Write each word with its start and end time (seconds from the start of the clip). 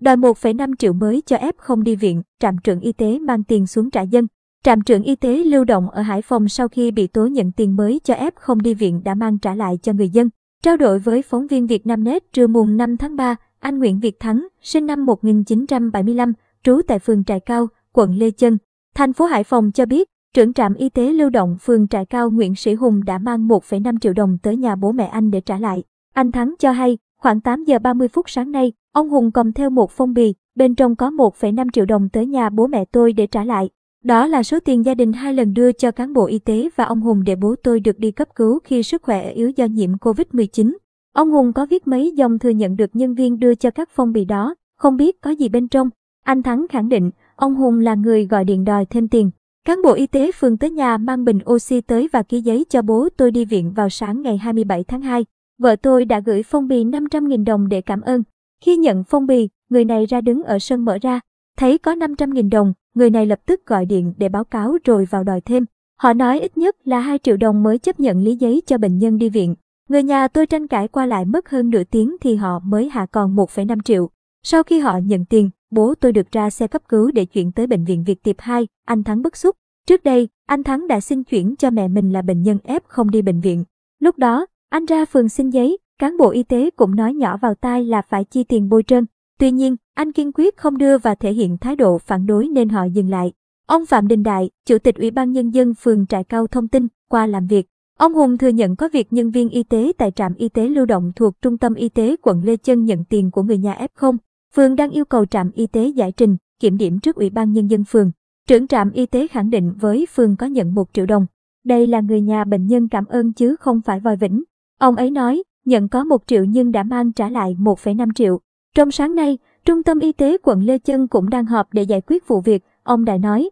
đòi 0.00 0.16
1,5 0.16 0.74
triệu 0.78 0.92
mới 0.92 1.22
cho 1.26 1.36
F 1.36 1.52
không 1.56 1.82
đi 1.82 1.96
viện, 1.96 2.22
trạm 2.40 2.56
trưởng 2.64 2.80
y 2.80 2.92
tế 2.92 3.18
mang 3.18 3.44
tiền 3.44 3.66
xuống 3.66 3.90
trả 3.90 4.02
dân. 4.02 4.26
Trạm 4.64 4.82
trưởng 4.82 5.02
y 5.02 5.16
tế 5.16 5.44
lưu 5.44 5.64
động 5.64 5.90
ở 5.90 6.02
Hải 6.02 6.22
Phòng 6.22 6.48
sau 6.48 6.68
khi 6.68 6.90
bị 6.90 7.06
tố 7.06 7.26
nhận 7.26 7.52
tiền 7.52 7.76
mới 7.76 8.00
cho 8.04 8.14
F 8.14 8.30
không 8.34 8.62
đi 8.62 8.74
viện 8.74 9.00
đã 9.04 9.14
mang 9.14 9.38
trả 9.38 9.54
lại 9.54 9.78
cho 9.82 9.92
người 9.92 10.08
dân. 10.08 10.28
Trao 10.62 10.76
đổi 10.76 10.98
với 10.98 11.22
phóng 11.22 11.46
viên 11.46 11.66
Việt 11.66 11.86
Nam 11.86 12.04
Net 12.04 12.32
trưa 12.32 12.46
mùng 12.46 12.76
5 12.76 12.96
tháng 12.96 13.16
3, 13.16 13.36
anh 13.58 13.78
Nguyễn 13.78 14.00
Việt 14.00 14.20
Thắng, 14.20 14.46
sinh 14.62 14.86
năm 14.86 15.06
1975, 15.06 16.32
trú 16.62 16.80
tại 16.86 16.98
phường 16.98 17.24
Trại 17.24 17.40
Cao, 17.40 17.68
quận 17.92 18.14
Lê 18.14 18.30
Chân, 18.30 18.58
thành 18.94 19.12
phố 19.12 19.24
Hải 19.24 19.44
Phòng 19.44 19.72
cho 19.72 19.86
biết, 19.86 20.08
trưởng 20.34 20.52
trạm 20.52 20.74
y 20.74 20.88
tế 20.88 21.12
lưu 21.12 21.30
động 21.30 21.56
phường 21.60 21.88
Trại 21.88 22.06
Cao 22.06 22.30
Nguyễn 22.30 22.54
Sĩ 22.54 22.74
Hùng 22.74 23.04
đã 23.04 23.18
mang 23.18 23.48
1,5 23.48 23.98
triệu 23.98 24.12
đồng 24.12 24.38
tới 24.42 24.56
nhà 24.56 24.76
bố 24.76 24.92
mẹ 24.92 25.06
anh 25.06 25.30
để 25.30 25.40
trả 25.40 25.58
lại. 25.58 25.82
Anh 26.14 26.32
Thắng 26.32 26.54
cho 26.58 26.72
hay, 26.72 26.98
khoảng 27.20 27.40
8 27.40 27.64
giờ 27.64 27.78
30 27.78 28.08
phút 28.08 28.30
sáng 28.30 28.52
nay, 28.52 28.72
ông 28.92 29.08
Hùng 29.08 29.32
cầm 29.32 29.52
theo 29.52 29.70
một 29.70 29.90
phong 29.90 30.14
bì, 30.14 30.34
bên 30.54 30.74
trong 30.74 30.96
có 30.96 31.10
1,5 31.10 31.70
triệu 31.72 31.86
đồng 31.86 32.08
tới 32.08 32.26
nhà 32.26 32.50
bố 32.50 32.66
mẹ 32.66 32.84
tôi 32.84 33.12
để 33.12 33.26
trả 33.26 33.44
lại. 33.44 33.70
Đó 34.04 34.26
là 34.26 34.42
số 34.42 34.58
tiền 34.60 34.84
gia 34.84 34.94
đình 34.94 35.12
hai 35.12 35.34
lần 35.34 35.54
đưa 35.54 35.72
cho 35.72 35.90
cán 35.90 36.12
bộ 36.12 36.26
y 36.26 36.38
tế 36.38 36.68
và 36.76 36.84
ông 36.84 37.00
Hùng 37.00 37.24
để 37.24 37.36
bố 37.36 37.54
tôi 37.62 37.80
được 37.80 37.98
đi 37.98 38.10
cấp 38.10 38.28
cứu 38.34 38.58
khi 38.64 38.82
sức 38.82 39.02
khỏe 39.02 39.30
yếu 39.30 39.50
do 39.50 39.64
nhiễm 39.64 39.92
Covid-19. 39.94 40.76
Ông 41.12 41.30
Hùng 41.30 41.52
có 41.52 41.66
viết 41.66 41.86
mấy 41.86 42.12
dòng 42.16 42.38
thừa 42.38 42.50
nhận 42.50 42.76
được 42.76 42.96
nhân 42.96 43.14
viên 43.14 43.38
đưa 43.38 43.54
cho 43.54 43.70
các 43.70 43.88
phong 43.92 44.12
bì 44.12 44.24
đó, 44.24 44.54
không 44.76 44.96
biết 44.96 45.20
có 45.20 45.30
gì 45.30 45.48
bên 45.48 45.68
trong. 45.68 45.90
Anh 46.24 46.42
Thắng 46.42 46.66
khẳng 46.70 46.88
định, 46.88 47.10
ông 47.36 47.54
Hùng 47.54 47.80
là 47.80 47.94
người 47.94 48.26
gọi 48.26 48.44
điện 48.44 48.64
đòi 48.64 48.84
thêm 48.84 49.08
tiền. 49.08 49.30
Cán 49.66 49.82
bộ 49.82 49.92
y 49.92 50.06
tế 50.06 50.30
phường 50.32 50.58
tới 50.58 50.70
nhà 50.70 50.96
mang 50.96 51.24
bình 51.24 51.38
oxy 51.52 51.80
tới 51.80 52.08
và 52.12 52.22
ký 52.22 52.40
giấy 52.40 52.64
cho 52.68 52.82
bố 52.82 53.08
tôi 53.16 53.30
đi 53.30 53.44
viện 53.44 53.72
vào 53.72 53.88
sáng 53.88 54.22
ngày 54.22 54.36
27 54.36 54.84
tháng 54.84 55.02
2. 55.02 55.24
Vợ 55.60 55.76
tôi 55.76 56.04
đã 56.04 56.20
gửi 56.20 56.42
phong 56.42 56.68
bì 56.68 56.84
500.000 56.84 57.44
đồng 57.44 57.68
để 57.68 57.80
cảm 57.80 58.00
ơn. 58.00 58.22
Khi 58.64 58.76
nhận 58.76 59.04
phong 59.04 59.26
bì, 59.26 59.48
người 59.68 59.84
này 59.84 60.06
ra 60.06 60.20
đứng 60.20 60.42
ở 60.42 60.58
sân 60.58 60.84
mở 60.84 60.98
ra. 61.02 61.20
Thấy 61.58 61.78
có 61.78 61.94
500.000 61.94 62.50
đồng, 62.50 62.72
người 62.94 63.10
này 63.10 63.26
lập 63.26 63.38
tức 63.46 63.66
gọi 63.66 63.86
điện 63.86 64.14
để 64.16 64.28
báo 64.28 64.44
cáo 64.44 64.76
rồi 64.84 65.04
vào 65.10 65.24
đòi 65.24 65.40
thêm. 65.40 65.64
Họ 66.00 66.12
nói 66.12 66.40
ít 66.40 66.58
nhất 66.58 66.76
là 66.84 67.00
2 67.00 67.18
triệu 67.18 67.36
đồng 67.36 67.62
mới 67.62 67.78
chấp 67.78 68.00
nhận 68.00 68.24
lý 68.24 68.36
giấy 68.36 68.62
cho 68.66 68.78
bệnh 68.78 68.98
nhân 68.98 69.18
đi 69.18 69.28
viện. 69.28 69.54
Người 69.88 70.02
nhà 70.02 70.28
tôi 70.28 70.46
tranh 70.46 70.66
cãi 70.66 70.88
qua 70.88 71.06
lại 71.06 71.24
mất 71.24 71.50
hơn 71.50 71.70
nửa 71.70 71.84
tiếng 71.84 72.16
thì 72.20 72.36
họ 72.36 72.58
mới 72.58 72.88
hạ 72.88 73.06
còn 73.06 73.36
1,5 73.36 73.80
triệu. 73.80 74.10
Sau 74.42 74.62
khi 74.62 74.78
họ 74.78 74.98
nhận 74.98 75.24
tiền, 75.24 75.50
bố 75.70 75.94
tôi 75.94 76.12
được 76.12 76.32
ra 76.32 76.50
xe 76.50 76.66
cấp 76.66 76.82
cứu 76.88 77.10
để 77.10 77.24
chuyển 77.24 77.52
tới 77.52 77.66
bệnh 77.66 77.84
viện 77.84 78.04
Việt 78.04 78.22
Tiệp 78.22 78.36
2, 78.38 78.66
anh 78.86 79.04
Thắng 79.04 79.22
bức 79.22 79.36
xúc. 79.36 79.56
Trước 79.86 80.04
đây, 80.04 80.28
anh 80.46 80.62
Thắng 80.62 80.88
đã 80.88 81.00
xin 81.00 81.24
chuyển 81.24 81.56
cho 81.56 81.70
mẹ 81.70 81.88
mình 81.88 82.12
là 82.12 82.22
bệnh 82.22 82.42
nhân 82.42 82.58
F 82.64 82.80
không 82.86 83.10
đi 83.10 83.22
bệnh 83.22 83.40
viện. 83.40 83.64
Lúc 84.00 84.18
đó, 84.18 84.46
anh 84.70 84.86
ra 84.86 85.04
phường 85.04 85.28
xin 85.28 85.50
giấy, 85.50 85.78
cán 85.98 86.16
bộ 86.16 86.30
y 86.30 86.42
tế 86.42 86.70
cũng 86.70 86.96
nói 86.96 87.14
nhỏ 87.14 87.36
vào 87.36 87.54
tai 87.54 87.84
là 87.84 88.02
phải 88.02 88.24
chi 88.24 88.44
tiền 88.44 88.68
bôi 88.68 88.82
trơn. 88.82 89.06
Tuy 89.38 89.50
nhiên, 89.50 89.76
anh 89.94 90.12
kiên 90.12 90.32
quyết 90.32 90.56
không 90.56 90.78
đưa 90.78 90.98
và 90.98 91.14
thể 91.14 91.32
hiện 91.32 91.58
thái 91.58 91.76
độ 91.76 91.98
phản 91.98 92.26
đối 92.26 92.48
nên 92.48 92.68
họ 92.68 92.84
dừng 92.84 93.10
lại. 93.10 93.32
Ông 93.66 93.86
Phạm 93.86 94.08
Đình 94.08 94.22
Đại, 94.22 94.50
Chủ 94.66 94.78
tịch 94.78 94.94
Ủy 94.94 95.10
ban 95.10 95.32
Nhân 95.32 95.50
dân 95.50 95.74
phường 95.74 96.06
Trại 96.06 96.24
Cao 96.24 96.46
thông 96.46 96.68
tin, 96.68 96.88
qua 97.08 97.26
làm 97.26 97.46
việc, 97.46 97.66
ông 97.98 98.14
Hùng 98.14 98.38
thừa 98.38 98.48
nhận 98.48 98.76
có 98.76 98.88
việc 98.92 99.12
nhân 99.12 99.30
viên 99.30 99.48
y 99.48 99.62
tế 99.62 99.92
tại 99.98 100.10
trạm 100.10 100.34
y 100.34 100.48
tế 100.48 100.68
lưu 100.68 100.86
động 100.86 101.12
thuộc 101.16 101.42
Trung 101.42 101.58
tâm 101.58 101.74
Y 101.74 101.88
tế 101.88 102.16
quận 102.22 102.44
Lê 102.44 102.56
Chân 102.56 102.84
nhận 102.84 103.04
tiền 103.04 103.30
của 103.30 103.42
người 103.42 103.58
nhà 103.58 103.86
F0. 103.96 104.16
Phường 104.54 104.76
đang 104.76 104.90
yêu 104.90 105.04
cầu 105.04 105.26
trạm 105.26 105.50
y 105.50 105.66
tế 105.66 105.86
giải 105.86 106.12
trình, 106.12 106.36
kiểm 106.60 106.78
điểm 106.78 107.00
trước 107.00 107.16
Ủy 107.16 107.30
ban 107.30 107.52
Nhân 107.52 107.70
dân 107.70 107.84
phường. 107.84 108.10
Trưởng 108.48 108.66
trạm 108.66 108.90
y 108.90 109.06
tế 109.06 109.26
khẳng 109.26 109.50
định 109.50 109.72
với 109.80 110.06
phường 110.14 110.36
có 110.36 110.46
nhận 110.46 110.74
1 110.74 110.88
triệu 110.92 111.06
đồng. 111.06 111.26
Đây 111.64 111.86
là 111.86 112.00
người 112.00 112.20
nhà 112.20 112.44
bệnh 112.44 112.66
nhân 112.66 112.88
cảm 112.88 113.04
ơn 113.06 113.32
chứ 113.32 113.56
không 113.56 113.80
phải 113.80 114.00
vòi 114.00 114.16
vĩnh. 114.16 114.42
Ông 114.80 114.96
ấy 114.96 115.10
nói, 115.10 115.42
nhận 115.64 115.88
có 115.88 116.04
1 116.04 116.22
triệu 116.26 116.44
nhưng 116.44 116.72
đã 116.72 116.82
mang 116.82 117.12
trả 117.12 117.28
lại 117.28 117.56
1,5 117.58 118.12
triệu. 118.14 118.40
Trong 118.74 118.90
sáng 118.90 119.14
nay, 119.14 119.38
Trung 119.64 119.82
tâm 119.82 119.98
Y 119.98 120.12
tế 120.12 120.36
quận 120.42 120.62
Lê 120.62 120.78
Chân 120.78 121.08
cũng 121.08 121.30
đang 121.30 121.46
họp 121.46 121.72
để 121.72 121.82
giải 121.82 122.00
quyết 122.00 122.28
vụ 122.28 122.40
việc. 122.40 122.64
Ông 122.82 123.04
đã 123.04 123.16
nói, 123.16 123.50